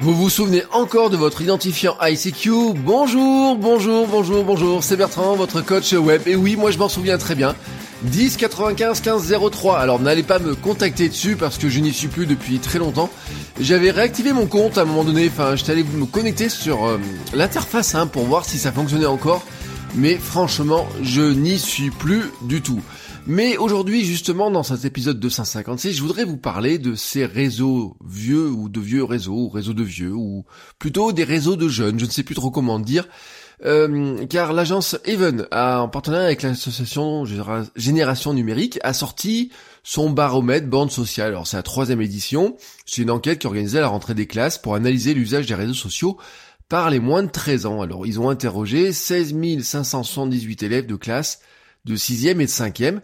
Vous 0.00 0.14
vous 0.14 0.30
souvenez 0.30 0.62
encore 0.72 1.10
de 1.10 1.16
votre 1.16 1.42
identifiant 1.42 1.96
ICQ 2.00 2.74
Bonjour, 2.76 3.56
bonjour, 3.56 4.06
bonjour, 4.06 4.44
bonjour, 4.44 4.84
c'est 4.84 4.96
Bertrand, 4.96 5.34
votre 5.34 5.60
coach 5.60 5.92
web. 5.92 6.22
Et 6.26 6.36
oui, 6.36 6.54
moi 6.54 6.70
je 6.70 6.78
m'en 6.78 6.88
souviens 6.88 7.18
très 7.18 7.34
bien. 7.34 7.56
10 8.02 8.36
95 8.36 9.00
15 9.00 9.34
03. 9.50 9.80
Alors 9.80 9.98
n'allez 9.98 10.22
pas 10.22 10.38
me 10.38 10.54
contacter 10.54 11.08
dessus 11.08 11.34
parce 11.34 11.58
que 11.58 11.68
je 11.68 11.80
n'y 11.80 11.92
suis 11.92 12.06
plus 12.06 12.26
depuis 12.26 12.60
très 12.60 12.78
longtemps. 12.78 13.10
J'avais 13.60 13.90
réactivé 13.90 14.32
mon 14.32 14.46
compte 14.46 14.78
à 14.78 14.82
un 14.82 14.84
moment 14.84 15.02
donné, 15.02 15.26
enfin 15.26 15.56
j'étais 15.56 15.72
allé 15.72 15.82
me 15.82 16.06
connecter 16.06 16.48
sur 16.48 16.86
euh, 16.86 17.00
l'interface 17.34 17.96
hein, 17.96 18.06
pour 18.06 18.22
voir 18.22 18.44
si 18.44 18.58
ça 18.58 18.70
fonctionnait 18.70 19.06
encore. 19.06 19.42
Mais 19.96 20.14
franchement, 20.14 20.86
je 21.02 21.22
n'y 21.22 21.58
suis 21.58 21.90
plus 21.90 22.30
du 22.42 22.62
tout. 22.62 22.80
Mais 23.30 23.58
aujourd'hui, 23.58 24.06
justement, 24.06 24.50
dans 24.50 24.62
cet 24.62 24.86
épisode 24.86 25.20
256, 25.20 25.92
je 25.92 26.00
voudrais 26.00 26.24
vous 26.24 26.38
parler 26.38 26.78
de 26.78 26.94
ces 26.94 27.26
réseaux 27.26 27.98
vieux 28.02 28.48
ou 28.48 28.70
de 28.70 28.80
vieux 28.80 29.04
réseaux, 29.04 29.34
ou 29.34 29.48
réseaux 29.50 29.74
de 29.74 29.82
vieux, 29.82 30.14
ou 30.14 30.46
plutôt 30.78 31.12
des 31.12 31.24
réseaux 31.24 31.54
de 31.54 31.68
jeunes, 31.68 32.00
je 32.00 32.06
ne 32.06 32.10
sais 32.10 32.22
plus 32.22 32.34
trop 32.34 32.50
comment 32.50 32.78
dire. 32.78 33.06
Euh, 33.66 34.24
car 34.28 34.54
l'agence 34.54 34.96
Even, 35.04 35.46
en 35.52 35.90
partenariat 35.90 36.24
avec 36.24 36.40
l'association 36.40 37.26
Génération 37.76 38.32
Numérique, 38.32 38.78
a 38.82 38.94
sorti 38.94 39.50
son 39.82 40.08
baromètre 40.08 40.66
bande 40.66 40.90
sociale. 40.90 41.28
Alors 41.28 41.46
c'est 41.46 41.58
la 41.58 41.62
troisième 41.62 42.00
édition, 42.00 42.56
c'est 42.86 43.02
une 43.02 43.10
enquête 43.10 43.40
qui 43.40 43.46
organisait 43.46 43.82
la 43.82 43.88
rentrée 43.88 44.14
des 44.14 44.26
classes 44.26 44.56
pour 44.56 44.74
analyser 44.74 45.12
l'usage 45.12 45.44
des 45.44 45.54
réseaux 45.54 45.74
sociaux 45.74 46.16
par 46.70 46.88
les 46.88 46.98
moins 46.98 47.24
de 47.24 47.30
13 47.30 47.66
ans. 47.66 47.82
Alors 47.82 48.06
ils 48.06 48.20
ont 48.20 48.30
interrogé 48.30 48.90
16 48.90 49.34
578 49.62 50.62
élèves 50.62 50.86
de 50.86 50.96
classe 50.96 51.40
de 51.84 51.96
6e 51.96 52.40
et 52.40 52.46
de 52.46 52.50
5e. 52.50 53.00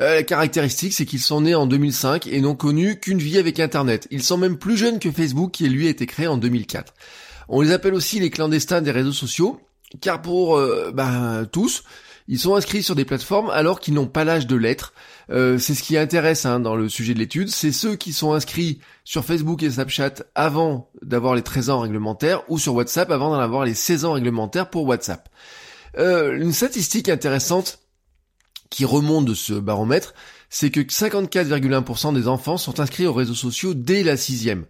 Euh, 0.00 0.14
la 0.14 0.22
caractéristique, 0.22 0.92
c'est 0.92 1.06
qu'ils 1.06 1.20
sont 1.20 1.40
nés 1.40 1.54
en 1.54 1.66
2005 1.66 2.28
et 2.28 2.40
n'ont 2.40 2.54
connu 2.54 3.00
qu'une 3.00 3.18
vie 3.18 3.38
avec 3.38 3.58
Internet. 3.58 4.06
Ils 4.10 4.22
sont 4.22 4.36
même 4.36 4.56
plus 4.56 4.76
jeunes 4.76 5.00
que 5.00 5.10
Facebook 5.10 5.50
qui 5.50 5.68
lui 5.68 5.86
a 5.88 5.90
été 5.90 6.06
créé 6.06 6.28
en 6.28 6.36
2004. 6.36 6.94
On 7.48 7.60
les 7.60 7.72
appelle 7.72 7.94
aussi 7.94 8.20
les 8.20 8.30
clandestins 8.30 8.80
des 8.80 8.92
réseaux 8.92 9.12
sociaux, 9.12 9.60
car 10.00 10.22
pour 10.22 10.56
euh, 10.56 10.92
ben, 10.94 11.46
tous, 11.50 11.82
ils 12.28 12.38
sont 12.38 12.54
inscrits 12.54 12.82
sur 12.82 12.94
des 12.94 13.06
plateformes 13.06 13.50
alors 13.50 13.80
qu'ils 13.80 13.94
n'ont 13.94 14.06
pas 14.06 14.24
l'âge 14.24 14.46
de 14.46 14.54
l'être. 14.54 14.92
Euh, 15.30 15.58
c'est 15.58 15.74
ce 15.74 15.82
qui 15.82 15.96
intéresse 15.96 16.46
hein, 16.46 16.60
dans 16.60 16.76
le 16.76 16.88
sujet 16.88 17.14
de 17.14 17.18
l'étude, 17.18 17.48
c'est 17.48 17.72
ceux 17.72 17.96
qui 17.96 18.12
sont 18.12 18.34
inscrits 18.34 18.78
sur 19.02 19.24
Facebook 19.24 19.62
et 19.64 19.70
Snapchat 19.70 20.14
avant 20.36 20.90
d'avoir 21.02 21.34
les 21.34 21.42
13 21.42 21.70
ans 21.70 21.80
réglementaires 21.80 22.42
ou 22.48 22.58
sur 22.58 22.74
WhatsApp 22.74 23.10
avant 23.10 23.30
d'en 23.30 23.40
avoir 23.40 23.64
les 23.64 23.74
16 23.74 24.04
ans 24.04 24.12
réglementaires 24.12 24.70
pour 24.70 24.84
WhatsApp. 24.84 25.28
une 25.96 26.52
statistique 26.52 27.08
intéressante 27.08 27.80
qui 28.70 28.84
remonte 28.84 29.24
de 29.24 29.34
ce 29.34 29.54
baromètre, 29.54 30.14
c'est 30.50 30.70
que 30.70 30.80
54,1% 30.80 32.14
des 32.14 32.28
enfants 32.28 32.56
sont 32.56 32.80
inscrits 32.80 33.06
aux 33.06 33.12
réseaux 33.12 33.34
sociaux 33.34 33.74
dès 33.74 34.02
la 34.02 34.16
sixième. 34.16 34.64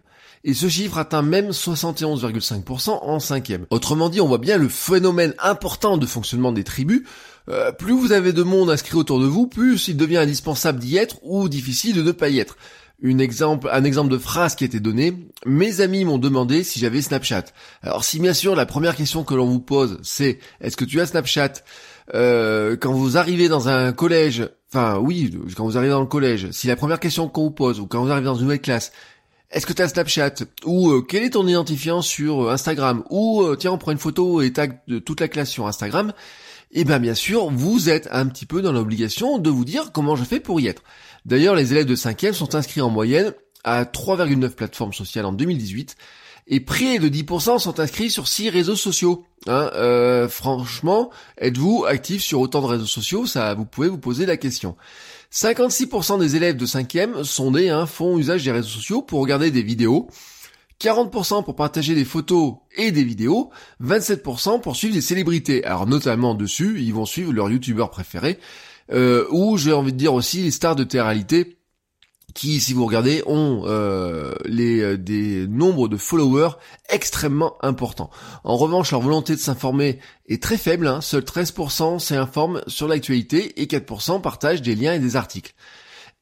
Et 0.45 0.53
ce 0.53 0.69
chiffre 0.69 0.97
atteint 0.97 1.21
même 1.21 1.49
71,5% 1.49 2.99
en 3.01 3.19
cinquième. 3.19 3.65
Autrement 3.71 4.09
dit, 4.09 4.21
on 4.21 4.27
voit 4.27 4.37
bien 4.37 4.57
le 4.57 4.69
phénomène 4.69 5.33
important 5.39 5.97
de 5.97 6.05
fonctionnement 6.05 6.53
des 6.53 6.63
tribus. 6.63 7.03
Euh, 7.49 7.71
plus 7.73 7.93
vous 7.93 8.13
avez 8.13 8.31
de 8.31 8.43
monde 8.43 8.69
inscrit 8.69 8.95
autour 8.95 9.19
de 9.19 9.25
vous, 9.25 9.47
plus 9.47 9.87
il 9.89 9.97
devient 9.97 10.17
indispensable 10.17 10.79
d'y 10.79 10.97
être 10.97 11.17
ou 11.23 11.49
difficile 11.49 11.95
de 11.95 12.01
ne 12.01 12.11
pas 12.11 12.29
y 12.29 12.39
être. 12.39 12.55
Une 13.01 13.21
exemple, 13.21 13.69
un 13.71 13.83
exemple 13.85 14.11
de 14.11 14.17
phrase 14.17 14.55
qui 14.55 14.65
a 14.65 14.67
été 14.67 14.79
donné. 14.79 15.13
Mes 15.45 15.81
amis 15.81 16.03
m'ont 16.03 16.17
demandé 16.17 16.63
si 16.63 16.79
j'avais 16.79 17.01
Snapchat. 17.01 17.45
Alors 17.81 18.03
si 18.03 18.19
bien 18.19 18.33
sûr 18.33 18.55
la 18.55 18.65
première 18.65 18.95
question 18.95 19.23
que 19.23 19.33
l'on 19.33 19.45
vous 19.45 19.61
pose 19.61 19.99
c'est 20.03 20.39
est-ce 20.59 20.75
que 20.75 20.85
tu 20.85 20.99
as 20.99 21.05
Snapchat? 21.05 21.53
Euh, 22.13 22.75
Quand 22.79 22.93
vous 22.93 23.17
arrivez 23.17 23.47
dans 23.47 23.69
un 23.69 23.91
collège, 23.91 24.49
enfin 24.71 24.97
oui, 24.99 25.37
quand 25.55 25.65
vous 25.65 25.77
arrivez 25.77 25.91
dans 25.91 26.01
le 26.01 26.07
collège, 26.07 26.51
si 26.51 26.67
la 26.67 26.75
première 26.75 26.99
question 26.99 27.27
qu'on 27.27 27.43
vous 27.43 27.51
pose 27.51 27.79
ou 27.79 27.87
quand 27.87 28.03
vous 28.03 28.11
arrivez 28.11 28.25
dans 28.25 28.35
une 28.35 28.43
nouvelle 28.43 28.61
classe, 28.61 28.91
est-ce 29.51 29.65
que 29.65 29.73
tu 29.73 29.81
as 29.81 29.89
Snapchat 29.89 30.35
Ou 30.65 30.91
euh, 30.91 31.01
quel 31.01 31.23
est 31.23 31.31
ton 31.31 31.47
identifiant 31.47 32.01
sur 32.01 32.43
euh, 32.43 32.51
Instagram 32.51 33.03
Ou 33.09 33.55
tiens 33.57 33.71
on 33.71 33.77
prend 33.77 33.91
une 33.91 33.97
photo 33.97 34.41
et 34.41 34.53
tag 34.53 34.79
de 34.87 34.99
toute 34.99 35.21
la 35.21 35.27
classe 35.27 35.49
sur 35.49 35.67
Instagram 35.67 36.13
eh 36.71 36.83
bien 36.83 36.99
bien 36.99 37.15
sûr, 37.15 37.49
vous 37.49 37.89
êtes 37.89 38.07
un 38.11 38.27
petit 38.27 38.45
peu 38.45 38.61
dans 38.61 38.71
l'obligation 38.71 39.39
de 39.39 39.49
vous 39.49 39.65
dire 39.65 39.91
comment 39.91 40.15
je 40.15 40.23
fais 40.23 40.39
pour 40.39 40.59
y 40.59 40.67
être. 40.67 40.83
D'ailleurs, 41.25 41.55
les 41.55 41.71
élèves 41.71 41.87
de 41.87 41.95
5e 41.95 42.33
sont 42.33 42.53
inscrits 42.53 42.81
en 42.81 42.89
moyenne 42.89 43.33
à 43.63 43.85
3,9 43.85 44.49
plateformes 44.51 44.93
sociales 44.93 45.25
en 45.25 45.33
2018 45.33 45.95
et 46.49 46.59
près 46.59 46.97
de 46.97 47.07
10% 47.07 47.59
sont 47.59 47.79
inscrits 47.79 48.09
sur 48.09 48.27
6 48.27 48.49
réseaux 48.49 48.75
sociaux. 48.75 49.23
Hein, 49.47 49.69
euh, 49.75 50.27
franchement, 50.27 51.11
êtes-vous 51.37 51.85
actif 51.87 52.23
sur 52.23 52.41
autant 52.41 52.61
de 52.61 52.65
réseaux 52.65 52.87
sociaux? 52.87 53.27
Ça, 53.27 53.53
vous 53.53 53.65
pouvez 53.65 53.87
vous 53.87 53.99
poser 53.99 54.25
la 54.25 54.35
question. 54.35 54.75
56% 55.31 56.19
des 56.19 56.35
élèves 56.35 56.57
de 56.57 56.65
5e 56.65 57.23
sondés 57.23 57.69
hein, 57.69 57.85
font 57.85 58.17
usage 58.17 58.43
des 58.43 58.51
réseaux 58.51 58.67
sociaux 58.67 59.03
pour 59.03 59.21
regarder 59.21 59.51
des 59.51 59.61
vidéos, 59.61 60.09
40% 60.81 61.45
pour 61.45 61.55
partager 61.55 61.93
des 61.93 62.05
photos 62.05 62.55
et 62.75 62.91
des 62.91 63.03
vidéos, 63.03 63.51
27% 63.83 64.59
pour 64.59 64.75
suivre 64.75 64.95
des 64.95 65.01
célébrités. 65.01 65.63
Alors 65.65 65.85
notamment 65.85 66.33
dessus, 66.33 66.81
ils 66.81 66.95
vont 66.95 67.05
suivre 67.05 67.31
leur 67.31 67.51
youtubeur 67.51 67.91
préféré, 67.91 68.39
euh, 68.91 69.27
ou 69.29 69.57
j'ai 69.57 69.71
envie 69.71 69.93
de 69.93 69.97
dire 69.97 70.15
aussi 70.15 70.41
les 70.41 70.51
stars 70.51 70.75
de 70.75 70.83
télé-réalité 70.83 71.58
qui, 72.33 72.59
si 72.59 72.73
vous 72.73 72.85
regardez, 72.85 73.23
ont 73.25 73.63
euh, 73.65 74.33
euh, 74.47 74.97
des 74.97 75.47
nombres 75.47 75.87
de 75.87 75.97
followers 75.97 76.51
extrêmement 76.89 77.55
importants. 77.63 78.09
En 78.43 78.57
revanche, 78.57 78.91
leur 78.91 79.01
volonté 79.01 79.35
de 79.35 79.39
s'informer 79.39 79.99
est 80.27 80.41
très 80.41 80.57
faible, 80.57 80.87
hein. 80.87 81.01
seuls 81.01 81.23
13% 81.23 81.99
s'informent 81.99 82.61
sur 82.67 82.87
l'actualité 82.87 83.61
et 83.61 83.65
4% 83.65 84.21
partagent 84.21 84.61
des 84.61 84.75
liens 84.75 84.93
et 84.93 84.99
des 84.99 85.15
articles. 85.15 85.53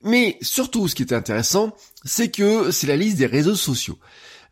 Mais 0.03 0.37
surtout, 0.41 0.87
ce 0.87 0.95
qui 0.95 1.03
est 1.03 1.13
intéressant, 1.13 1.75
c'est 2.05 2.29
que 2.29 2.71
c'est 2.71 2.87
la 2.87 2.95
liste 2.95 3.17
des 3.17 3.25
réseaux 3.25 3.55
sociaux. 3.55 3.97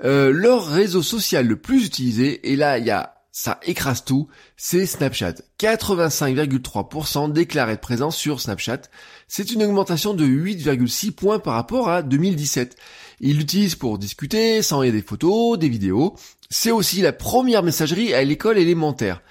Euh, 0.03 0.31
leur 0.31 0.67
réseau 0.67 1.01
social 1.01 1.47
le 1.47 1.55
plus 1.55 1.85
utilisé, 1.85 2.51
et 2.51 2.55
là 2.55 2.77
il 2.77 2.85
y 2.85 2.91
a 2.91 3.14
ça 3.37 3.59
écrase 3.63 4.05
tout, 4.05 4.29
c'est 4.55 4.85
Snapchat. 4.85 5.33
85,3% 5.59 7.33
déclarés 7.33 7.75
de 7.75 7.81
présence 7.81 8.15
sur 8.15 8.39
Snapchat. 8.39 8.83
C'est 9.27 9.51
une 9.51 9.61
augmentation 9.61 10.13
de 10.13 10.25
8,6 10.25 11.11
points 11.11 11.39
par 11.39 11.55
rapport 11.55 11.89
à 11.89 12.01
2017. 12.01 12.77
Ils 13.19 13.37
l'utilisent 13.37 13.75
pour 13.75 13.97
discuter, 13.97 14.61
s'envoyer 14.61 14.93
des 14.93 15.01
photos, 15.01 15.59
des 15.59 15.67
vidéos. 15.67 16.15
C'est 16.49 16.71
aussi 16.71 17.01
la 17.01 17.11
première 17.11 17.61
messagerie 17.61 18.13
à 18.13 18.23
l'école 18.23 18.57
élémentaire. 18.57 19.21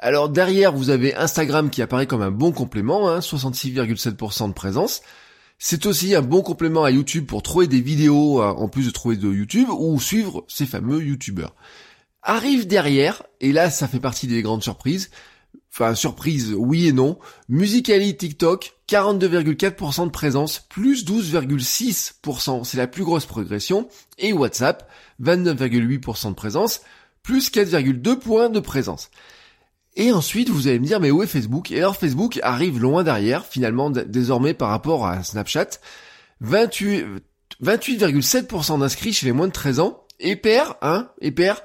Alors 0.00 0.28
derrière, 0.30 0.72
vous 0.72 0.90
avez 0.90 1.14
Instagram 1.14 1.70
qui 1.70 1.80
apparaît 1.80 2.08
comme 2.08 2.22
un 2.22 2.32
bon 2.32 2.50
complément, 2.50 3.08
hein, 3.08 3.20
66,7% 3.20 4.48
de 4.48 4.52
présence. 4.52 5.00
C'est 5.60 5.86
aussi 5.86 6.16
un 6.16 6.22
bon 6.22 6.42
complément 6.42 6.82
à 6.82 6.90
YouTube 6.90 7.26
pour 7.26 7.44
trouver 7.44 7.68
des 7.68 7.80
vidéos 7.80 8.42
euh, 8.42 8.46
en 8.48 8.66
plus 8.66 8.86
de 8.86 8.90
trouver 8.90 9.14
de 9.14 9.32
YouTube 9.32 9.68
ou 9.70 10.00
suivre 10.00 10.44
ces 10.48 10.66
fameux 10.66 11.00
YouTubeurs. 11.04 11.54
Arrive 12.26 12.66
derrière, 12.66 13.22
et 13.40 13.52
là 13.52 13.70
ça 13.70 13.86
fait 13.86 14.00
partie 14.00 14.26
des 14.26 14.40
grandes 14.40 14.62
surprises, 14.62 15.10
enfin 15.70 15.94
surprise 15.94 16.54
oui 16.56 16.88
et 16.88 16.92
non, 16.92 17.18
Musicali 17.50 18.16
TikTok, 18.16 18.78
42,4% 18.88 20.06
de 20.06 20.10
présence, 20.10 20.64
plus 20.70 21.04
12,6%, 21.04 22.64
c'est 22.64 22.78
la 22.78 22.86
plus 22.86 23.04
grosse 23.04 23.26
progression, 23.26 23.90
et 24.16 24.32
WhatsApp, 24.32 24.90
29,8% 25.22 26.30
de 26.30 26.34
présence, 26.34 26.80
plus 27.22 27.50
4,2 27.50 28.18
points 28.18 28.48
de 28.48 28.60
présence. 28.60 29.10
Et 29.96 30.10
ensuite, 30.10 30.48
vous 30.48 30.66
allez 30.66 30.78
me 30.78 30.86
dire, 30.86 31.00
mais 31.00 31.10
où 31.10 31.22
est 31.22 31.26
Facebook? 31.26 31.70
Et 31.70 31.76
alors 31.78 31.96
Facebook 31.96 32.40
arrive 32.42 32.80
loin 32.80 33.04
derrière, 33.04 33.44
finalement, 33.44 33.90
désormais 33.90 34.54
par 34.54 34.70
rapport 34.70 35.06
à 35.06 35.22
Snapchat. 35.22 35.78
28,7% 36.42 38.80
d'inscrits 38.80 39.12
chez 39.12 39.26
les 39.26 39.32
moins 39.32 39.48
de 39.48 39.52
13 39.52 39.80
ans, 39.80 40.00
et 40.20 40.36
perd, 40.36 40.76
hein, 40.82 41.10
et 41.20 41.30
perd 41.30 41.58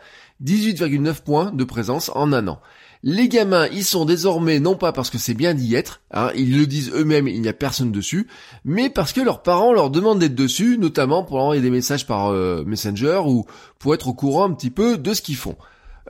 18,9 0.43 1.21
points 1.23 1.51
de 1.51 1.63
présence 1.63 2.11
en 2.15 2.33
un 2.33 2.47
an. 2.47 2.59
Les 3.01 3.29
gamins, 3.29 3.67
ils 3.67 3.85
sont 3.85 4.03
désormais 4.03 4.59
non 4.59 4.75
pas 4.75 4.91
parce 4.91 5.09
que 5.09 5.17
c'est 5.17 5.33
bien 5.33 5.53
d'y 5.53 5.73
être, 5.73 6.01
hein, 6.11 6.31
ils 6.35 6.57
le 6.57 6.67
disent 6.67 6.91
eux-mêmes, 6.93 7.29
il 7.29 7.41
n'y 7.41 7.47
a 7.47 7.53
personne 7.53 7.93
dessus, 7.93 8.27
mais 8.65 8.89
parce 8.89 9.13
que 9.13 9.21
leurs 9.21 9.41
parents 9.41 9.71
leur 9.71 9.89
demandent 9.89 10.19
d'être 10.19 10.35
dessus, 10.35 10.77
notamment 10.77 11.23
pour 11.23 11.37
envoyer 11.37 11.61
des 11.61 11.69
messages 11.69 12.05
par 12.05 12.27
euh, 12.27 12.63
Messenger 12.65 13.21
ou 13.25 13.45
pour 13.79 13.93
être 13.93 14.09
au 14.09 14.13
courant 14.13 14.49
un 14.49 14.53
petit 14.53 14.69
peu 14.69 14.97
de 14.97 15.13
ce 15.13 15.21
qu'ils 15.21 15.37
font. 15.37 15.55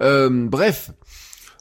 Euh, 0.02 0.48
bref, 0.48 0.92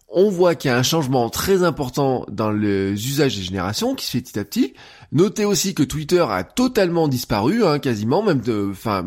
on 0.09 0.31
voit 0.31 0.55
qu'il 0.55 0.71
y 0.71 0.75
a 0.75 0.79
un 0.79 0.83
changement 0.83 1.29
très 1.29 1.63
important 1.63 2.25
dans 2.31 2.51
les 2.51 2.93
usages 2.93 3.37
des 3.37 3.43
générations 3.43 3.95
qui 3.95 4.07
se 4.07 4.13
fait 4.13 4.23
petit 4.23 4.39
à 4.39 4.45
petit. 4.45 4.73
Notez 5.13 5.45
aussi 5.45 5.75
que 5.75 5.83
Twitter 5.83 6.25
a 6.27 6.45
totalement 6.45 7.09
disparu, 7.09 7.67
hein, 7.67 7.79
quasiment, 7.79 8.23
même 8.23 8.41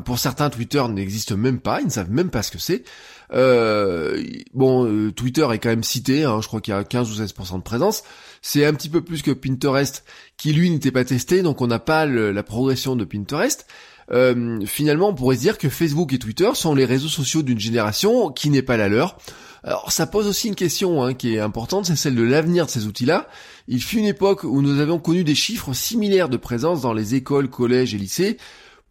pour 0.05 0.19
certains, 0.19 0.51
Twitter 0.51 0.83
n'existe 0.89 1.31
même 1.31 1.59
pas, 1.59 1.81
ils 1.81 1.87
ne 1.87 1.91
savent 1.91 2.11
même 2.11 2.29
pas 2.29 2.43
ce 2.43 2.51
que 2.51 2.59
c'est. 2.59 2.83
Euh, 3.33 4.21
bon, 4.53 4.85
euh, 4.85 5.11
Twitter 5.11 5.47
est 5.51 5.59
quand 5.59 5.69
même 5.69 5.83
cité, 5.83 6.23
hein, 6.23 6.39
je 6.41 6.47
crois 6.47 6.61
qu'il 6.61 6.73
y 6.73 6.77
a 6.77 6.83
15 6.83 7.11
ou 7.11 7.23
16% 7.23 7.57
de 7.57 7.63
présence. 7.63 8.03
C'est 8.41 8.65
un 8.65 8.73
petit 8.73 8.89
peu 8.89 9.01
plus 9.01 9.21
que 9.21 9.31
Pinterest, 9.31 10.03
qui 10.37 10.53
lui 10.53 10.69
n'était 10.69 10.91
pas 10.91 11.05
testé, 11.05 11.41
donc 11.41 11.61
on 11.61 11.67
n'a 11.67 11.79
pas 11.79 12.05
la 12.05 12.43
progression 12.43 12.95
de 12.95 13.05
Pinterest. 13.05 13.65
Euh, 14.11 14.59
finalement, 14.65 15.09
on 15.09 15.13
pourrait 15.13 15.37
se 15.37 15.41
dire 15.41 15.57
que 15.57 15.69
Facebook 15.69 16.11
et 16.13 16.19
Twitter 16.19 16.49
sont 16.53 16.75
les 16.75 16.85
réseaux 16.85 17.07
sociaux 17.07 17.43
d'une 17.43 17.59
génération 17.59 18.29
qui 18.31 18.49
n'est 18.49 18.61
pas 18.61 18.77
la 18.77 18.89
leur. 18.89 19.17
Alors 19.63 19.91
ça 19.91 20.07
pose 20.07 20.27
aussi 20.27 20.47
une 20.47 20.55
question 20.55 21.03
hein, 21.03 21.13
qui 21.13 21.35
est 21.35 21.39
importante, 21.39 21.85
c'est 21.85 21.95
celle 21.95 22.15
de 22.15 22.23
l'avenir 22.23 22.65
de 22.65 22.71
ces 22.71 22.87
outils-là. 22.87 23.27
Il 23.67 23.81
fut 23.81 23.97
une 23.97 24.05
époque 24.05 24.43
où 24.43 24.61
nous 24.61 24.79
avions 24.79 24.97
connu 24.97 25.23
des 25.23 25.35
chiffres 25.35 25.73
similaires 25.73 26.29
de 26.29 26.37
présence 26.37 26.81
dans 26.81 26.93
les 26.93 27.13
écoles, 27.13 27.47
collèges 27.47 27.93
et 27.93 27.99
lycées 27.99 28.37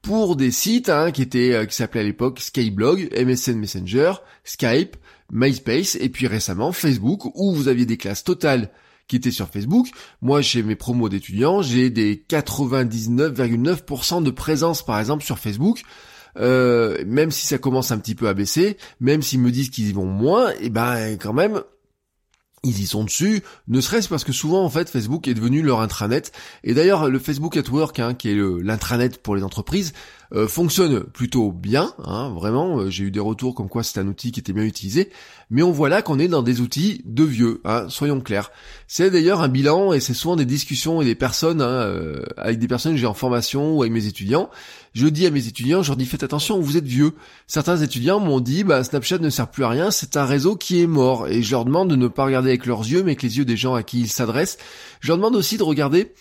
pour 0.02 0.36
des 0.36 0.50
sites 0.50 0.88
hein, 0.88 1.10
qui 1.10 1.22
étaient 1.22 1.52
euh, 1.52 1.66
s'appelaient 1.68 2.00
à 2.00 2.04
l'époque 2.04 2.40
Skyblog, 2.40 3.10
MSN 3.16 3.58
Messenger, 3.58 4.12
Skype, 4.44 4.96
MySpace 5.32 5.96
et 6.00 6.08
puis 6.08 6.26
récemment 6.26 6.72
Facebook 6.72 7.26
où 7.34 7.54
vous 7.54 7.68
aviez 7.68 7.86
des 7.86 7.96
classes 7.96 8.24
totales 8.24 8.70
qui 9.06 9.16
étaient 9.16 9.30
sur 9.30 9.48
Facebook. 9.48 9.88
Moi, 10.22 10.40
chez 10.40 10.62
mes 10.62 10.76
promos 10.76 11.08
d'étudiants, 11.08 11.62
j'ai 11.62 11.90
des 11.90 12.24
99,9% 12.28 14.22
de 14.22 14.30
présence 14.30 14.84
par 14.84 14.98
exemple 14.98 15.24
sur 15.24 15.38
Facebook. 15.38 15.82
Euh, 16.36 17.02
même 17.06 17.32
si 17.32 17.44
ça 17.44 17.58
commence 17.58 17.90
un 17.90 17.98
petit 17.98 18.14
peu 18.14 18.28
à 18.28 18.34
baisser, 18.34 18.76
même 19.00 19.20
s'ils 19.20 19.40
me 19.40 19.50
disent 19.50 19.70
qu'ils 19.70 19.88
y 19.88 19.92
vont 19.92 20.06
moins, 20.06 20.52
et 20.52 20.66
eh 20.66 20.70
ben 20.70 21.16
quand 21.20 21.32
même, 21.32 21.60
ils 22.62 22.80
y 22.80 22.86
sont 22.86 23.04
dessus, 23.04 23.42
ne 23.68 23.80
serait-ce 23.80 24.08
parce 24.08 24.24
que 24.24 24.32
souvent 24.32 24.64
en 24.64 24.70
fait 24.70 24.90
Facebook 24.90 25.28
est 25.28 25.34
devenu 25.34 25.62
leur 25.62 25.80
intranet. 25.80 26.32
Et 26.62 26.74
d'ailleurs 26.74 27.08
le 27.08 27.18
Facebook 27.18 27.56
at 27.56 27.70
Work, 27.70 27.98
hein, 27.98 28.14
qui 28.14 28.30
est 28.30 28.34
l'intranet 28.34 29.22
pour 29.22 29.34
les 29.34 29.42
entreprises, 29.42 29.92
euh, 30.32 30.46
fonctionne 30.46 31.00
plutôt 31.02 31.50
bien, 31.50 31.92
hein, 32.04 32.30
vraiment. 32.30 32.78
Euh, 32.78 32.90
j'ai 32.90 33.04
eu 33.04 33.10
des 33.10 33.18
retours 33.18 33.52
comme 33.52 33.68
quoi 33.68 33.82
c'est 33.82 33.98
un 33.98 34.06
outil 34.06 34.30
qui 34.30 34.38
était 34.38 34.52
bien 34.52 34.62
utilisé, 34.62 35.10
mais 35.50 35.62
on 35.62 35.72
voit 35.72 35.88
là 35.88 36.02
qu'on 36.02 36.20
est 36.20 36.28
dans 36.28 36.42
des 36.42 36.60
outils 36.60 37.02
de 37.04 37.24
vieux, 37.24 37.60
hein, 37.64 37.86
soyons 37.88 38.20
clairs. 38.20 38.52
C'est 38.86 39.10
d'ailleurs 39.10 39.40
un 39.40 39.48
bilan 39.48 39.92
et 39.92 39.98
c'est 39.98 40.14
souvent 40.14 40.36
des 40.36 40.44
discussions 40.44 41.02
et 41.02 41.04
des 41.04 41.16
personnes, 41.16 41.60
hein, 41.60 41.64
euh, 41.64 42.22
avec 42.36 42.60
des 42.60 42.68
personnes 42.68 42.92
que 42.92 42.98
j'ai 42.98 43.06
en 43.06 43.14
formation 43.14 43.76
ou 43.76 43.82
avec 43.82 43.92
mes 43.92 44.06
étudiants. 44.06 44.50
Je 44.92 45.08
dis 45.08 45.26
à 45.26 45.30
mes 45.30 45.46
étudiants, 45.46 45.82
je 45.82 45.88
leur 45.88 45.96
dis 45.96 46.06
faites 46.06 46.22
attention, 46.22 46.60
vous 46.60 46.76
êtes 46.76 46.86
vieux. 46.86 47.12
Certains 47.48 47.78
étudiants 47.78 48.20
m'ont 48.20 48.40
dit, 48.40 48.62
bah 48.62 48.82
Snapchat 48.84 49.18
ne 49.18 49.30
sert 49.30 49.48
plus 49.48 49.64
à 49.64 49.68
rien, 49.68 49.90
c'est 49.90 50.16
un 50.16 50.24
réseau 50.24 50.54
qui 50.54 50.80
est 50.80 50.88
mort. 50.88 51.26
Et 51.26 51.42
je 51.42 51.50
leur 51.50 51.64
demande 51.64 51.90
de 51.90 51.96
ne 51.96 52.08
pas 52.08 52.24
regarder 52.24 52.50
avec 52.50 52.66
leurs 52.66 52.80
yeux, 52.80 53.02
mais 53.02 53.12
avec 53.12 53.22
les 53.22 53.38
yeux 53.38 53.44
des 53.44 53.56
gens 53.56 53.74
à 53.74 53.82
qui 53.82 54.00
ils 54.00 54.08
s'adressent. 54.08 54.58
Je 55.00 55.08
leur 55.08 55.16
demande 55.16 55.36
aussi 55.36 55.58
de 55.58 55.62
regarder, 55.62 56.12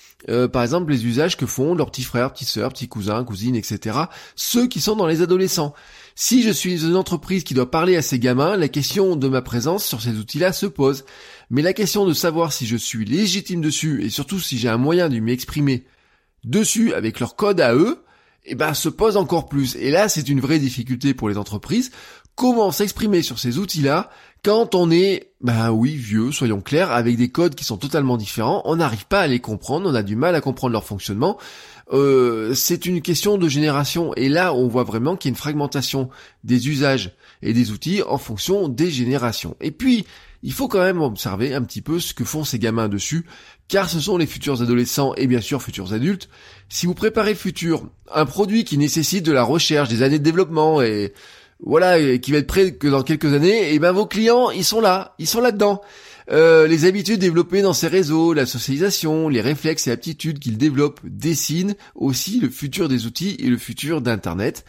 par 0.51 0.61
exemple, 0.61 0.91
les 0.91 1.05
usages 1.07 1.35
que 1.35 1.47
font 1.47 1.73
leurs 1.73 1.89
petits 1.89 2.03
frères, 2.03 2.31
petites 2.31 2.47
sœurs, 2.47 2.69
petits 2.69 2.87
cousins, 2.87 3.23
cousines, 3.23 3.55
etc 3.55 3.98
ceux 4.35 4.67
qui 4.67 4.79
sont 4.81 4.95
dans 4.95 5.07
les 5.07 5.21
adolescents. 5.21 5.73
Si 6.15 6.43
je 6.43 6.49
suis 6.49 6.85
une 6.85 6.95
entreprise 6.95 7.43
qui 7.43 7.53
doit 7.53 7.71
parler 7.71 7.95
à 7.95 8.01
ces 8.01 8.19
gamins, 8.19 8.57
la 8.57 8.67
question 8.67 9.15
de 9.15 9.27
ma 9.27 9.41
présence 9.41 9.85
sur 9.85 10.01
ces 10.01 10.17
outils-là 10.17 10.53
se 10.53 10.65
pose. 10.65 11.05
Mais 11.49 11.61
la 11.61 11.73
question 11.73 12.05
de 12.05 12.13
savoir 12.13 12.53
si 12.53 12.67
je 12.67 12.77
suis 12.77 13.05
légitime 13.05 13.61
dessus 13.61 14.03
et 14.03 14.09
surtout 14.09 14.39
si 14.39 14.57
j'ai 14.57 14.69
un 14.69 14.77
moyen 14.77 15.09
de 15.09 15.19
m'exprimer 15.19 15.85
dessus 16.43 16.93
avec 16.93 17.19
leur 17.19 17.35
code 17.35 17.61
à 17.61 17.73
eux, 17.73 18.03
eh 18.45 18.55
ben, 18.55 18.73
se 18.73 18.89
pose 18.89 19.17
encore 19.17 19.47
plus. 19.47 19.75
Et 19.75 19.91
là, 19.91 20.09
c'est 20.09 20.27
une 20.27 20.39
vraie 20.39 20.59
difficulté 20.59 21.13
pour 21.13 21.29
les 21.29 21.37
entreprises. 21.37 21.91
Comment 22.39 22.71
s'exprimer 22.71 23.21
sur 23.21 23.37
ces 23.37 23.57
outils-là 23.57 24.09
quand 24.45 24.73
on 24.73 24.89
est, 24.91 25.33
ben 25.41 25.71
oui, 25.71 25.97
vieux, 25.97 26.31
soyons 26.31 26.61
clairs, 26.61 26.93
avec 26.93 27.17
des 27.17 27.27
codes 27.27 27.53
qui 27.53 27.65
sont 27.65 27.75
totalement 27.75 28.15
différents, 28.15 28.61
on 28.63 28.77
n'arrive 28.77 29.05
pas 29.05 29.19
à 29.19 29.27
les 29.27 29.41
comprendre, 29.41 29.89
on 29.89 29.93
a 29.93 30.03
du 30.03 30.15
mal 30.15 30.33
à 30.35 30.39
comprendre 30.39 30.71
leur 30.71 30.85
fonctionnement. 30.85 31.37
Euh, 31.91 32.53
c'est 32.53 32.85
une 32.85 33.01
question 33.01 33.37
de 33.37 33.49
génération. 33.49 34.13
Et 34.15 34.29
là, 34.29 34.53
on 34.53 34.69
voit 34.69 34.85
vraiment 34.85 35.17
qu'il 35.17 35.27
y 35.27 35.31
a 35.31 35.33
une 35.33 35.37
fragmentation 35.37 36.09
des 36.45 36.69
usages 36.69 37.11
et 37.41 37.51
des 37.51 37.71
outils 37.71 38.01
en 38.03 38.17
fonction 38.17 38.69
des 38.69 38.89
générations. 38.89 39.57
Et 39.59 39.71
puis, 39.71 40.05
il 40.41 40.53
faut 40.53 40.69
quand 40.69 40.79
même 40.79 41.01
observer 41.01 41.53
un 41.53 41.61
petit 41.61 41.81
peu 41.81 41.99
ce 41.99 42.13
que 42.13 42.23
font 42.23 42.45
ces 42.45 42.59
gamins 42.59 42.87
dessus, 42.87 43.25
car 43.67 43.89
ce 43.89 43.99
sont 43.99 44.15
les 44.15 44.27
futurs 44.27 44.61
adolescents 44.61 45.13
et 45.15 45.27
bien 45.27 45.41
sûr 45.41 45.61
futurs 45.61 45.91
adultes. 45.91 46.29
Si 46.69 46.85
vous 46.85 46.93
préparez 46.93 47.31
le 47.31 47.35
futur, 47.35 47.83
un 48.13 48.25
produit 48.25 48.63
qui 48.63 48.77
nécessite 48.77 49.25
de 49.25 49.33
la 49.33 49.43
recherche, 49.43 49.89
des 49.89 50.01
années 50.01 50.19
de 50.19 50.23
développement 50.23 50.81
et 50.81 51.13
voilà, 51.61 52.17
qui 52.17 52.31
va 52.31 52.37
être 52.39 52.47
prêt 52.47 52.73
que 52.73 52.87
dans 52.87 53.03
quelques 53.03 53.33
années, 53.33 53.73
et 53.73 53.79
ben 53.79 53.91
vos 53.91 54.05
clients, 54.05 54.49
ils 54.51 54.63
sont 54.63 54.81
là, 54.81 55.15
ils 55.19 55.27
sont 55.27 55.41
là-dedans. 55.41 55.81
Euh, 56.31 56.67
les 56.67 56.85
habitudes 56.85 57.19
développées 57.19 57.61
dans 57.61 57.73
ces 57.73 57.87
réseaux, 57.87 58.33
la 58.33 58.45
socialisation, 58.45 59.29
les 59.29 59.41
réflexes 59.41 59.87
et 59.87 59.91
aptitudes 59.91 60.39
qu'ils 60.39 60.57
développent 60.57 61.01
dessinent 61.03 61.75
aussi 61.95 62.39
le 62.39 62.49
futur 62.49 62.87
des 62.87 63.07
outils 63.07 63.35
et 63.39 63.47
le 63.47 63.57
futur 63.57 64.01
d'Internet. 64.01 64.63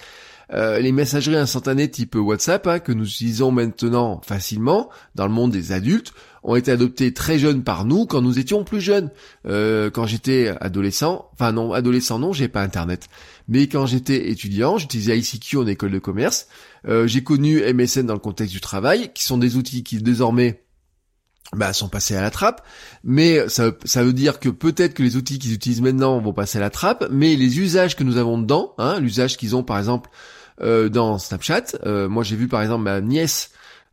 Euh, 0.53 0.81
les 0.81 0.91
messageries 0.91 1.37
instantanées 1.37 1.89
type 1.89 2.17
WhatsApp 2.17 2.67
hein, 2.67 2.79
que 2.81 2.91
nous 2.91 3.05
utilisons 3.05 3.53
maintenant 3.53 4.21
facilement 4.25 4.89
dans 5.15 5.27
le 5.27 5.33
monde 5.33 5.53
des 5.53 5.71
adultes 5.71 6.13
ont 6.43 6.57
été 6.57 6.73
adoptées 6.73 7.13
très 7.13 7.39
jeunes 7.39 7.63
par 7.63 7.85
nous 7.85 8.07
quand 8.07 8.23
nous 8.23 8.39
étions 8.39 8.65
plus 8.65 8.81
jeunes. 8.81 9.11
Euh, 9.47 9.91
quand 9.91 10.07
j'étais 10.07 10.53
adolescent, 10.61 11.29
enfin 11.35 11.53
non, 11.53 11.73
adolescent 11.73 12.19
non, 12.19 12.33
j'ai 12.33 12.49
pas 12.49 12.63
internet. 12.63 13.09
Mais 13.51 13.69
quand 13.69 13.85
j'étais 13.85 14.31
étudiant, 14.31 14.79
j'utilisais 14.79 15.19
ICQ 15.19 15.59
en 15.59 15.67
école 15.67 15.91
de 15.91 15.99
commerce. 15.99 16.49
j'ai 16.87 17.23
connu 17.23 17.61
MSN 17.61 18.07
dans 18.07 18.15
le 18.15 18.21
contexte 18.21 18.55
du 18.55 18.61
travail, 18.61 19.13
qui 19.13 19.25
sont 19.25 19.37
des 19.37 19.57
outils 19.57 19.83
qui 19.83 19.99
désormais 19.99 20.65
bah, 21.57 21.73
sont 21.73 21.89
passés 21.89 22.15
à 22.15 22.21
la 22.21 22.31
trappe, 22.31 22.65
mais 23.03 23.49
ça, 23.49 23.73
veut 23.97 24.13
dire 24.13 24.39
que 24.39 24.49
peut-être 24.49 24.95
que 24.95 25.03
les 25.03 25.17
outils 25.17 25.39
qu'ils 25.39 25.53
utilisent 25.53 25.83
maintenant 25.83 26.21
vont 26.21 26.33
passer 26.33 26.59
à 26.59 26.61
la 26.61 26.71
trappe, 26.71 27.09
mais 27.11 27.35
les 27.35 27.59
usages 27.59 27.97
que 27.97 28.05
nous 28.05 28.19
avons 28.19 28.39
dedans, 28.39 28.75
hein, 28.79 29.01
l'usage 29.01 29.37
qu'ils 29.37 29.57
ont 29.57 29.65
par 29.65 29.79
exemple 29.79 30.11
euh, 30.63 30.89
dans 30.89 31.19
Snapchat, 31.19 31.65
euh, 31.87 32.09
moi 32.09 32.23
j'ai 32.23 32.37
vu 32.37 32.47
par 32.47 32.63
exemple 32.63 32.85
ma 32.85 33.01
nièce 33.01 33.51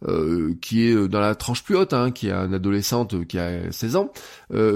euh, 0.07 0.54
qui 0.62 0.83
est 0.83 1.07
dans 1.07 1.19
la 1.19 1.33
tranche 1.33 1.63
plus 1.63 1.75
haute, 1.75 1.94
hein, 1.94 2.12
qui 2.12 2.27
est 2.27 2.31
une 2.31 2.54
adolescente 2.54 3.25
qui 3.25 3.39
a 3.39 3.71
16 3.71 3.95
ans, 3.95 4.12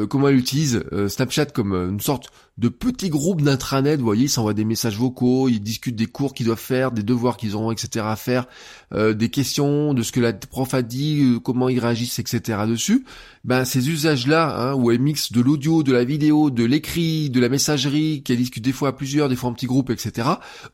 comment 0.09 0.29
elle 0.29 0.37
utilise 0.37 0.83
Snapchat 1.07 1.47
comme 1.47 1.73
une 1.73 1.99
sorte 1.99 2.31
de 2.57 2.69
petits 2.69 3.09
groupes 3.09 3.41
d'intranet, 3.41 3.97
vous 3.97 4.05
voyez, 4.05 4.25
ils 4.25 4.29
s'envoient 4.29 4.53
des 4.53 4.65
messages 4.65 4.97
vocaux, 4.97 5.47
ils 5.47 5.61
discutent 5.61 5.95
des 5.95 6.05
cours 6.05 6.33
qu'ils 6.33 6.45
doivent 6.45 6.59
faire, 6.59 6.91
des 6.91 7.01
devoirs 7.01 7.37
qu'ils 7.37 7.55
auront, 7.55 7.71
etc. 7.71 8.05
à 8.07 8.15
faire, 8.15 8.45
euh, 8.93 9.13
des 9.13 9.29
questions, 9.29 9.93
de 9.93 10.03
ce 10.03 10.11
que 10.11 10.19
la 10.19 10.33
prof 10.33 10.73
a 10.73 10.81
dit, 10.81 11.21
euh, 11.23 11.39
comment 11.39 11.69
ils 11.69 11.79
réagissent, 11.79 12.19
etc. 12.19 12.59
dessus. 12.67 13.05
Ben 13.45 13.65
ces 13.65 13.89
usages-là, 13.89 14.55
hein, 14.55 14.75
où 14.75 14.91
elle 14.91 14.99
mixe 14.99 15.31
de 15.31 15.41
l'audio, 15.41 15.81
de 15.81 15.93
la 15.93 16.03
vidéo, 16.03 16.49
de 16.51 16.63
l'écrit, 16.63 17.29
de 17.29 17.39
la 17.39 17.49
messagerie, 17.49 18.21
qu'elle 18.21 18.37
discute 18.37 18.63
des 18.63 18.73
fois 18.73 18.89
à 18.89 18.93
plusieurs, 18.93 19.29
des 19.29 19.35
fois 19.35 19.49
en 19.49 19.53
petits 19.53 19.65
groupes, 19.65 19.89
etc. 19.89 20.27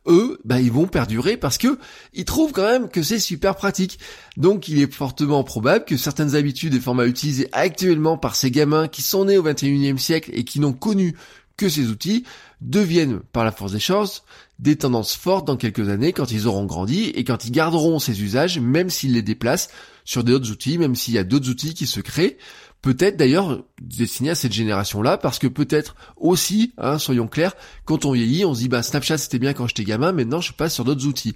Eux, 0.08 0.40
ben 0.44 0.58
ils 0.58 0.72
vont 0.72 0.88
perdurer 0.88 1.38
parce 1.38 1.58
que 1.58 1.78
ils 2.13 2.25
trouvent 2.25 2.51
quand 2.51 2.70
même 2.70 2.90
que 2.90 3.04
c'est 3.04 3.20
super 3.20 3.56
pratique. 3.56 4.00
Donc 4.36 4.68
il 4.68 4.82
est 4.82 4.92
fortement 4.92 5.44
probable 5.44 5.86
que 5.86 5.96
certaines 5.96 6.36
habitudes 6.36 6.74
et 6.74 6.80
formats 6.80 7.08
utilisés 7.08 7.48
actuellement 7.54 8.18
par 8.18 8.36
ces 8.36 8.51
gamins 8.51 8.88
qui 8.88 9.01
sont 9.01 9.25
nés 9.25 9.38
au 9.38 9.44
21e 9.44 9.98
siècle 9.98 10.32
et 10.34 10.44
qui 10.44 10.60
n'ont 10.60 10.74
connu 10.74 11.16
que 11.58 11.70
ces 11.70 11.88
outils 11.88 12.24
deviennent, 12.62 13.20
par 13.32 13.44
la 13.44 13.52
force 13.52 13.72
des 13.72 13.80
choses, 13.80 14.24
des 14.60 14.76
tendances 14.76 15.16
fortes 15.16 15.46
dans 15.46 15.58
quelques 15.58 15.90
années 15.90 16.14
quand 16.14 16.32
ils 16.32 16.48
auront 16.48 16.66
grandi 16.66 17.06
et 17.06 17.24
quand 17.24 17.46
ils 17.46 17.52
garderont 17.52 18.00
ces 18.00 18.22
usages, 18.24 18.60
même 18.60 18.90
s'ils 18.90 19.14
les 19.14 19.22
déplacent 19.22 19.70
sur 20.06 20.24
d'autres 20.24 20.52
outils, 20.52 20.78
même 20.78 20.96
s'il 20.96 21.16
y 21.16 21.18
a 21.18 21.24
d'autres 21.24 21.50
outils 21.50 21.74
qui 21.74 21.88
se 21.88 22.00
créent. 22.00 22.38
Peut-être 22.82 23.18
d'ailleurs 23.18 23.64
destinés 23.82 24.30
à 24.30 24.36
cette 24.36 24.54
génération-là, 24.54 25.18
parce 25.18 25.40
que 25.40 25.48
peut-être 25.48 25.96
aussi, 26.16 26.74
hein, 26.78 27.00
soyons 27.00 27.28
clairs, 27.28 27.56
quand 27.86 28.06
on 28.06 28.12
vieillit, 28.12 28.46
on 28.46 28.54
se 28.54 28.60
dit 28.60 28.70
bah 28.70 28.84
Snapchat 28.84 29.18
c'était 29.18 29.40
bien 29.40 29.54
quand 29.54 29.68
j'étais 29.68 29.84
gamin, 29.84 30.12
maintenant 30.12 30.42
je 30.42 30.54
passe 30.54 30.76
sur 30.76 30.86
d'autres 30.86 31.06
outils. 31.08 31.36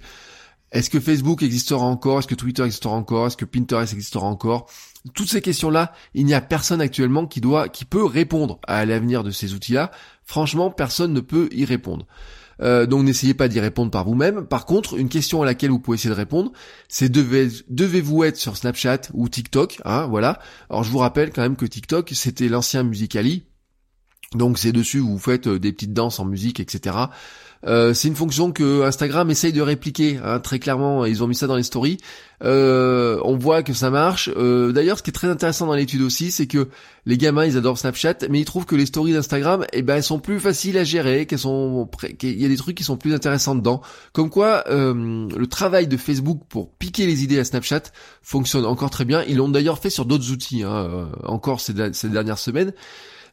Est-ce 0.72 0.88
que 0.88 1.00
Facebook 1.00 1.42
existera 1.42 1.84
encore? 1.84 2.20
Est-ce 2.20 2.26
que 2.26 2.34
Twitter 2.34 2.64
existera 2.64 2.94
encore? 2.94 3.26
Est-ce 3.26 3.36
que 3.36 3.44
Pinterest 3.44 3.92
existera 3.92 4.26
encore? 4.26 4.70
Toutes 5.14 5.28
ces 5.28 5.42
questions-là, 5.42 5.92
il 6.14 6.24
n'y 6.24 6.32
a 6.32 6.40
personne 6.40 6.80
actuellement 6.80 7.26
qui 7.26 7.42
doit, 7.42 7.68
qui 7.68 7.84
peut 7.84 8.04
répondre 8.04 8.58
à 8.66 8.86
l'avenir 8.86 9.22
de 9.22 9.30
ces 9.30 9.52
outils-là. 9.52 9.90
Franchement, 10.24 10.70
personne 10.70 11.12
ne 11.12 11.20
peut 11.20 11.48
y 11.52 11.64
répondre. 11.64 12.06
Euh, 12.60 12.86
donc 12.86 13.04
n'essayez 13.04 13.34
pas 13.34 13.48
d'y 13.48 13.60
répondre 13.60 13.90
par 13.90 14.04
vous-même. 14.04 14.46
Par 14.46 14.66
contre, 14.66 14.96
une 14.96 15.08
question 15.08 15.42
à 15.42 15.46
laquelle 15.46 15.70
vous 15.70 15.80
pouvez 15.80 15.96
essayer 15.96 16.10
de 16.10 16.14
répondre, 16.14 16.52
c'est 16.88 17.08
devez, 17.08 17.48
devez-vous 17.68 18.24
être 18.24 18.36
sur 18.36 18.56
Snapchat 18.56 19.00
ou 19.14 19.28
TikTok 19.28 19.80
hein, 19.84 20.06
Voilà. 20.06 20.38
Alors 20.70 20.84
je 20.84 20.90
vous 20.90 20.98
rappelle 20.98 21.32
quand 21.32 21.42
même 21.42 21.56
que 21.56 21.66
TikTok, 21.66 22.10
c'était 22.14 22.48
l'ancien 22.48 22.82
Musicali, 22.82 23.44
Donc 24.34 24.58
c'est 24.58 24.72
dessus 24.72 25.00
où 25.00 25.08
vous 25.08 25.18
faites 25.18 25.46
euh, 25.46 25.58
des 25.58 25.72
petites 25.72 25.92
danses 25.92 26.18
en 26.18 26.24
musique, 26.24 26.60
etc. 26.60 26.96
Euh, 27.64 27.94
c'est 27.94 28.08
une 28.08 28.16
fonction 28.16 28.50
que 28.50 28.82
Instagram 28.82 29.30
essaye 29.30 29.52
de 29.52 29.60
répliquer 29.60 30.18
hein, 30.24 30.40
très 30.40 30.58
clairement. 30.58 31.04
Ils 31.04 31.22
ont 31.22 31.28
mis 31.28 31.34
ça 31.34 31.46
dans 31.46 31.54
les 31.54 31.62
stories. 31.62 31.98
Euh, 32.42 33.20
on 33.22 33.36
voit 33.36 33.62
que 33.62 33.72
ça 33.72 33.88
marche. 33.90 34.28
D'ailleurs, 34.30 34.98
ce 34.98 35.02
qui 35.04 35.10
est 35.10 35.12
très 35.12 35.28
intéressant 35.28 35.66
dans 35.66 35.74
l'étude 35.74 36.02
aussi, 36.02 36.32
c'est 36.32 36.48
que 36.48 36.68
les 37.06 37.16
gamins 37.16 37.44
ils 37.44 37.56
adorent 37.56 37.78
Snapchat, 37.78 38.26
mais 38.30 38.40
ils 38.40 38.44
trouvent 38.44 38.66
que 38.66 38.74
les 38.74 38.86
stories 38.86 39.12
d'Instagram, 39.12 39.64
eh 39.72 39.82
ben, 39.82 39.96
elles 39.96 40.02
sont 40.02 40.18
plus 40.18 40.40
faciles 40.40 40.76
à 40.76 40.82
gérer, 40.82 41.26
qu'elles 41.26 41.38
sont, 41.38 41.88
qu'il 42.18 42.40
y 42.40 42.44
a 42.44 42.48
des 42.48 42.56
trucs 42.56 42.76
qui 42.76 42.82
sont 42.82 42.96
plus 42.96 43.14
intéressants 43.14 43.54
dedans. 43.54 43.80
Comme 44.12 44.28
quoi, 44.28 44.64
le 44.68 45.44
travail 45.46 45.86
de 45.86 45.96
Facebook 45.96 46.40
pour 46.48 46.72
piquer 46.72 47.06
les 47.06 47.22
idées 47.22 47.38
à 47.38 47.44
Snapchat 47.44 47.82
fonctionne 48.22 48.64
encore 48.64 48.90
très 48.90 49.04
bien. 49.04 49.22
Ils 49.28 49.36
l'ont 49.36 49.48
d'ailleurs 49.48 49.78
fait 49.78 49.90
sur 49.90 50.04
d'autres 50.04 50.32
outils, 50.32 50.64
hein, 50.64 51.10
encore 51.22 51.60
ces, 51.60 51.74
ces 51.92 52.08
dernières 52.08 52.38
semaines. 52.38 52.72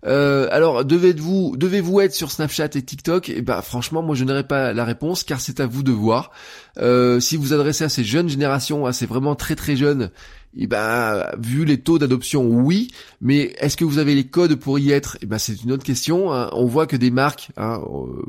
Euh, 0.06 0.48
alors, 0.51 0.86
devez-vous 0.86 1.56
devez-vous 1.58 2.00
être 2.01 2.13
sur 2.13 2.32
Snapchat 2.32 2.70
et 2.75 2.82
TikTok? 2.82 3.29
Et 3.29 3.36
eh 3.38 3.41
ben, 3.41 3.62
franchement, 3.62 4.01
moi, 4.01 4.15
je 4.15 4.24
n'aurai 4.24 4.48
pas 4.48 4.74
la 4.74 4.86
réponse, 4.86 5.24
car 5.24 5.41
c'est 5.41 5.60
à 5.60 5.68
vous 5.68 5.84
de 5.84 5.91
voir. 5.91 6.32
Euh, 6.77 7.20
si 7.20 7.36
vous 7.36 7.53
adressez 7.53 7.84
à 7.84 7.89
ces 7.89 8.03
jeunes 8.03 8.29
générations, 8.29 8.86
à 8.86 8.94
ces 8.94 9.06
vraiment 9.06 9.36
très 9.36 9.56
très 9.56 9.75
jeunes, 9.75 10.10
eh 10.58 10.68
ben, 10.68 11.25
vu 11.38 11.63
les 11.63 11.79
taux 11.79 12.00
d'adoption, 12.00 12.48
oui, 12.48 12.89
mais 13.22 13.56
est-ce 13.60 13.77
que 13.77 13.86
vous 13.86 14.00
avez 14.00 14.15
les 14.15 14.25
codes 14.25 14.56
pour 14.56 14.79
y 14.79 14.91
être? 14.91 15.18
Eh 15.22 15.25
ben, 15.25 15.38
c'est 15.38 15.63
une 15.63 15.72
autre 15.72 15.84
question. 15.84 16.34
Hein. 16.34 16.50
On 16.53 16.65
voit 16.65 16.88
que 16.88 16.96
des 16.96 17.12
marques, 17.12 17.50
hein, 17.56 17.79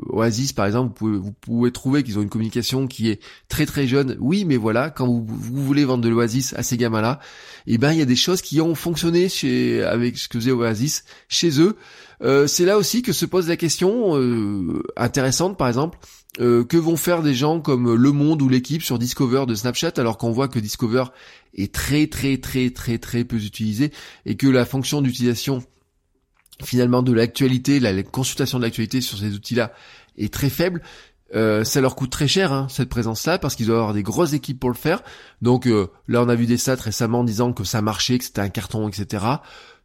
Oasis 0.09 0.53
par 0.53 0.65
exemple, 0.67 0.93
vous 1.03 1.33
pouvez, 1.41 1.71
trouver 1.71 2.03
qu'ils 2.03 2.19
ont 2.19 2.21
une 2.21 2.29
communication 2.29 2.87
qui 2.87 3.09
est 3.09 3.21
très 3.49 3.65
très 3.65 3.87
jeune. 3.87 4.17
Oui, 4.19 4.45
mais 4.45 4.57
voilà, 4.57 4.89
quand 4.91 5.07
vous, 5.07 5.25
vous 5.25 5.65
voulez 5.65 5.83
vendre 5.83 6.03
de 6.03 6.09
l'Oasis 6.09 6.53
à 6.53 6.63
ces 6.63 6.77
gamins-là, 6.77 7.19
et 7.65 7.77
ben, 7.77 7.91
il 7.91 7.99
y 7.99 8.03
a 8.03 8.05
des 8.05 8.15
choses 8.15 8.41
qui 8.41 8.61
ont 8.61 8.75
fonctionné 8.75 9.27
chez 9.27 9.83
avec 9.83 10.17
ce 10.17 10.27
que 10.27 10.39
faisait 10.39 10.51
Oasis 10.51 11.03
chez 11.27 11.59
eux. 11.59 11.75
Euh, 12.23 12.45
c'est 12.45 12.65
là 12.65 12.77
aussi 12.77 13.01
que 13.01 13.13
se 13.13 13.25
pose 13.25 13.47
la 13.47 13.57
question 13.57 14.17
euh, 14.17 14.83
intéressante, 14.95 15.57
par 15.57 15.67
exemple. 15.67 15.97
Euh, 16.39 16.63
que 16.63 16.77
vont 16.77 16.95
faire 16.95 17.23
des 17.23 17.33
gens 17.33 17.59
comme 17.59 17.93
Le 17.93 18.11
Monde 18.13 18.41
ou 18.41 18.47
l'équipe 18.47 18.81
sur 18.81 18.97
Discover 18.97 19.45
de 19.45 19.53
Snapchat 19.53 19.91
alors 19.97 20.17
qu'on 20.17 20.31
voit 20.31 20.47
que 20.47 20.59
Discover 20.59 21.03
est 21.55 21.73
très 21.73 22.07
très 22.07 22.37
très 22.37 22.69
très 22.69 22.99
très 22.99 23.25
peu 23.25 23.35
utilisé 23.35 23.91
et 24.25 24.37
que 24.37 24.47
la 24.47 24.63
fonction 24.63 25.01
d'utilisation 25.01 25.61
finalement 26.63 27.03
de 27.03 27.11
l'actualité, 27.11 27.81
la, 27.81 28.01
consultation 28.03 28.59
de 28.59 28.63
l'actualité 28.63 29.01
sur 29.01 29.17
ces 29.17 29.33
outils-là 29.33 29.73
est 30.17 30.33
très 30.33 30.49
faible. 30.49 30.81
Euh, 31.35 31.65
ça 31.65 31.81
leur 31.81 31.95
coûte 31.95 32.11
très 32.11 32.29
cher 32.29 32.53
hein, 32.53 32.67
cette 32.69 32.87
présence-là 32.87 33.37
parce 33.37 33.55
qu'ils 33.55 33.65
doivent 33.65 33.79
avoir 33.79 33.93
des 33.93 34.03
grosses 34.03 34.31
équipes 34.31 34.59
pour 34.59 34.69
le 34.69 34.75
faire. 34.75 35.03
Donc 35.41 35.67
euh, 35.67 35.87
là, 36.07 36.21
on 36.21 36.29
a 36.29 36.35
vu 36.35 36.45
des 36.45 36.57
stats 36.57 36.75
récemment 36.75 37.25
disant 37.25 37.51
que 37.51 37.65
ça 37.65 37.81
marchait, 37.81 38.17
que 38.17 38.23
c'était 38.23 38.39
un 38.39 38.49
carton, 38.49 38.87
etc. 38.87 39.25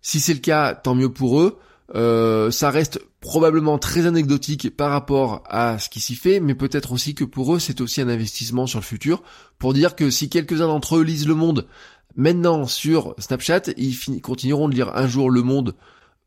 Si 0.01 0.21
c'est 0.21 0.35
le 0.35 0.41
cas, 0.41 0.77
tant 0.77 0.95
mieux 0.95 1.13
pour 1.13 1.41
eux. 1.41 1.59
Euh, 1.95 2.51
ça 2.51 2.71
reste 2.71 3.01
probablement 3.21 3.79
très 3.79 4.07
anecdotique 4.07 4.77
par 4.77 4.91
rapport 4.91 5.45
à 5.47 5.79
ce 5.79 5.89
qui 5.89 6.01
s'y 6.01 6.17
fait, 6.17 6.41
mais 6.41 6.55
peut-être 6.55 6.93
aussi 6.93 7.15
que 7.15 7.25
pour 7.25 7.55
eux 7.55 7.61
c'est 7.61 7.81
aussi 7.81 8.01
un 8.01 8.09
investissement 8.09 8.67
sur 8.67 8.81
le 8.81 8.85
futur, 8.85 9.23
pour 9.59 9.73
dire 9.73 9.95
que 9.95 10.11
si 10.11 10.29
quelques-uns 10.29 10.67
d'entre 10.67 10.97
eux 10.97 11.05
lisent 11.05 11.29
Le 11.29 11.37
Monde 11.37 11.69
maintenant 12.17 12.67
sur 12.67 13.15
Snapchat, 13.19 13.63
ils 13.77 14.21
continueront 14.21 14.69
de 14.69 14.75
lire 14.75 14.97
un 14.97 15.07
jour 15.07 15.31
Le 15.31 15.43
Monde 15.43 15.77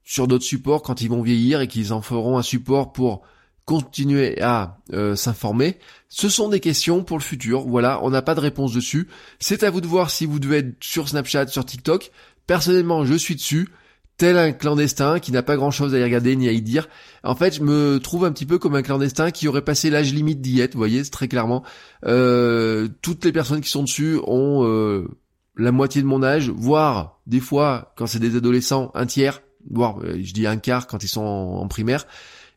sur 0.04 0.28
d'autres 0.28 0.46
supports 0.46 0.82
quand 0.82 1.02
ils 1.02 1.10
vont 1.10 1.22
vieillir 1.22 1.62
et 1.62 1.68
qu'ils 1.68 1.94
en 1.94 2.02
feront 2.02 2.38
un 2.38 2.44
support 2.44 2.94
pour 2.94 3.22
continuer 3.66 4.42
à 4.42 4.80
euh, 4.94 5.16
s'informer. 5.16 5.78
Ce 6.08 6.30
sont 6.30 6.50
des 6.50 6.60
questions 6.60 7.04
pour 7.04 7.18
le 7.18 7.24
futur. 7.24 7.68
Voilà, 7.68 8.00
on 8.02 8.10
n'a 8.10 8.24
pas 8.24 8.34
de 8.34 8.40
réponse 8.40 8.74
dessus. 8.74 9.08
C'est 9.40 9.62
à 9.62 9.70
vous 9.70 9.82
de 9.82 9.86
voir 9.86 10.10
si 10.10 10.26
vous 10.26 10.40
devez 10.40 10.58
être 10.58 10.84
sur 10.84 11.08
Snapchat, 11.08 11.48
sur 11.48 11.66
TikTok. 11.66 12.12
Personnellement, 12.48 13.06
je 13.06 13.14
suis 13.14 13.36
dessus 13.36 13.70
tel 14.20 14.38
un 14.38 14.52
clandestin 14.52 15.20
qui 15.20 15.32
n'a 15.32 15.42
pas 15.42 15.56
grand 15.56 15.72
chose 15.72 15.96
à 15.96 15.98
y 15.98 16.04
regarder 16.04 16.36
ni 16.36 16.50
à 16.50 16.52
y 16.52 16.62
dire. 16.62 16.90
En 17.24 17.36
fait, 17.36 17.56
je 17.56 17.64
me 17.64 18.00
trouve 18.00 18.26
un 18.26 18.32
petit 18.32 18.46
peu 18.46 18.60
comme 18.60 18.76
un 18.76 18.82
clandestin 18.82 19.32
qui 19.32 19.48
aurait 19.48 19.64
passé 19.64 19.90
l'âge 19.90 20.14
limite 20.14 20.42
d'y 20.42 20.60
être, 20.60 20.74
vous 20.74 20.80
voyez, 20.80 21.04
très 21.06 21.30
clairement. 21.30 21.64
Euh, 22.06 22.90
toutes 23.02 23.24
les 23.24 23.32
personnes 23.32 23.62
qui 23.62 23.70
sont 23.70 23.82
dessus 23.82 24.20
ont 24.28 24.66
euh, 24.66 25.08
la 25.56 25.72
moitié 25.72 26.02
de 26.02 26.08
mon 26.08 26.22
âge, 26.22 26.50
voire 26.50 27.22
des 27.28 27.40
fois, 27.40 27.94
quand 27.96 28.08
c'est 28.08 28.20
des 28.20 28.36
adolescents, 28.36 28.92
un 28.94 29.06
tiers, 29.06 29.42
voire 29.72 30.00
euh, 30.04 30.20
je 30.22 30.34
dis 30.34 30.46
un 30.46 30.58
quart 30.58 30.88
quand 30.88 31.02
ils 31.02 31.08
sont 31.08 31.22
en, 31.22 31.68
primaire. 31.70 32.06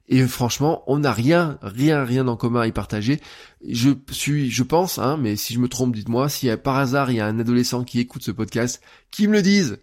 Et 0.09 0.27
franchement, 0.27 0.83
on 0.89 0.99
n'a 0.99 1.13
rien, 1.13 1.59
rien, 1.63 2.05
rien 2.05 2.27
en 2.27 2.37
commun 2.37 2.63
à 2.63 2.67
y 2.67 2.73
partager. 2.73 3.21
Je 3.67 3.91
suis, 4.11 4.51
je 4.51 4.65
pense, 4.65 4.99
hein, 4.99 5.17
mais 5.17 5.37
si 5.37 5.55
je 5.55 5.61
me 5.61 5.69
trompe, 5.69 5.95
dites-moi, 5.95 6.29
si 6.29 6.51
par 6.57 6.77
hasard 6.77 7.13
il 7.13 7.19
y 7.19 7.21
a 7.21 7.27
un 7.27 7.39
adolescent 7.39 7.85
qui 7.85 8.01
écoute 8.01 8.25
ce 8.25 8.33
podcast, 8.33 8.83
qui 9.13 9.29
me 9.29 9.35
le 9.35 9.43
dise. 9.43 9.79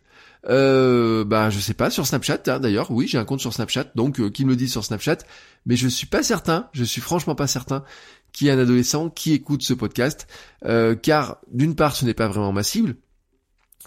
Euh, 0.48 1.25
bah 1.25 1.50
je 1.50 1.60
sais 1.60 1.74
pas 1.74 1.89
sur 1.89 2.08
Snapchat 2.08 2.41
hein, 2.48 2.60
d'ailleurs. 2.60 2.91
Oui 2.91 3.08
j'ai 3.08 3.17
un 3.17 3.25
compte 3.25 3.41
sur 3.41 3.53
Snapchat 3.53 3.88
donc 3.96 4.19
euh, 4.19 4.29
qui 4.29 4.46
me 4.46 4.51
le 4.51 4.55
dit 4.55 4.69
sur 4.69 4.86
Snapchat. 4.86 5.17
Mais 5.65 5.75
je 5.75 5.88
suis 5.88 6.08
pas 6.08 6.24
certain 6.24 6.69
je 6.74 6.84
suis 6.84 7.01
franchement 7.01 7.36
pas 7.36 7.48
certain 7.48 7.84
qu'il 8.31 8.48
y 8.48 8.50
ait 8.50 8.53
un 8.53 8.60
adolescent 8.60 9.10
qui 9.10 9.34
écoute 9.34 9.63
ce 9.63 9.74
podcast 9.74 10.27
euh, 10.65 10.96
car 10.96 11.38
d'une 11.51 11.75
part 11.75 11.96
ce 11.96 12.05
n'est 12.05 12.13
pas 12.13 12.27
vraiment 12.27 12.53
ma 12.53 12.63
cible 12.63 12.96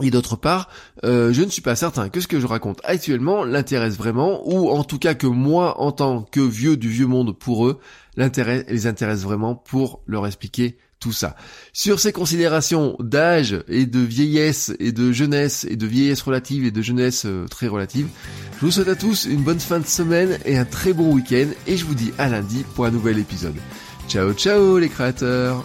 et 0.00 0.10
d'autre 0.10 0.36
part, 0.36 0.68
euh, 1.04 1.32
je 1.34 1.42
ne 1.42 1.50
suis 1.50 1.60
pas 1.60 1.76
certain 1.76 2.08
que 2.08 2.20
ce 2.20 2.26
que 2.26 2.40
je 2.40 2.46
raconte 2.46 2.80
actuellement 2.82 3.44
l'intéresse 3.44 3.96
vraiment, 3.96 4.40
ou 4.48 4.70
en 4.70 4.84
tout 4.84 4.98
cas 4.98 5.14
que 5.14 5.26
moi, 5.26 5.80
en 5.80 5.92
tant 5.92 6.22
que 6.22 6.40
vieux 6.40 6.78
du 6.78 6.88
vieux 6.88 7.06
monde 7.06 7.36
pour 7.38 7.66
eux, 7.66 7.78
l'intérêt 8.16 8.64
les 8.68 8.86
intéresse 8.86 9.20
vraiment 9.20 9.54
pour 9.54 10.02
leur 10.06 10.26
expliquer 10.26 10.78
ça. 11.10 11.34
Sur 11.72 11.98
ces 11.98 12.12
considérations 12.12 12.96
d'âge 13.00 13.64
et 13.66 13.86
de 13.86 13.98
vieillesse 13.98 14.72
et 14.78 14.92
de 14.92 15.10
jeunesse 15.10 15.66
et 15.68 15.74
de 15.74 15.86
vieillesse 15.86 16.22
relative 16.22 16.64
et 16.64 16.70
de 16.70 16.82
jeunesse 16.82 17.24
euh, 17.26 17.46
très 17.48 17.66
relative, 17.66 18.06
je 18.60 18.66
vous 18.66 18.70
souhaite 18.70 18.88
à 18.88 18.94
tous 18.94 19.24
une 19.24 19.42
bonne 19.42 19.58
fin 19.58 19.80
de 19.80 19.86
semaine 19.86 20.38
et 20.44 20.56
un 20.56 20.64
très 20.64 20.92
bon 20.92 21.12
week-end 21.12 21.48
et 21.66 21.76
je 21.76 21.84
vous 21.84 21.96
dis 21.96 22.12
à 22.18 22.28
lundi 22.28 22.64
pour 22.76 22.84
un 22.84 22.90
nouvel 22.92 23.18
épisode. 23.18 23.56
Ciao 24.08 24.32
ciao 24.34 24.78
les 24.78 24.88
créateurs 24.88 25.64